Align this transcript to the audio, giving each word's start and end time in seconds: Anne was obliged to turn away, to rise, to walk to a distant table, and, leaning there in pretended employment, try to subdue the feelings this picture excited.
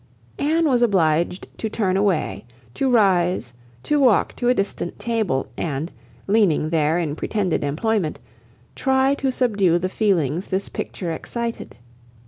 Anne 0.39 0.65
was 0.67 0.81
obliged 0.81 1.45
to 1.59 1.69
turn 1.69 1.95
away, 1.95 2.43
to 2.73 2.89
rise, 2.89 3.53
to 3.83 3.99
walk 3.99 4.35
to 4.35 4.49
a 4.49 4.53
distant 4.55 4.97
table, 4.97 5.45
and, 5.57 5.91
leaning 6.25 6.71
there 6.71 6.97
in 6.97 7.15
pretended 7.15 7.63
employment, 7.63 8.17
try 8.75 9.13
to 9.13 9.31
subdue 9.31 9.77
the 9.77 9.89
feelings 9.89 10.47
this 10.47 10.69
picture 10.69 11.11
excited. 11.11 11.75